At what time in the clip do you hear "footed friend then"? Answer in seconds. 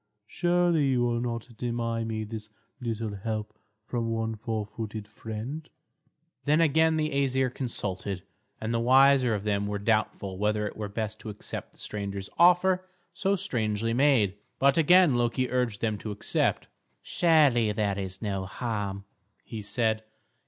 4.65-6.59